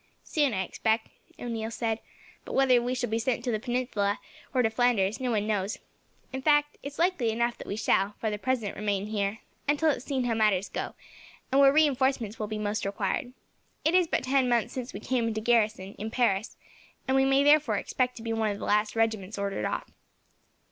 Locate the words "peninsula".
3.59-4.19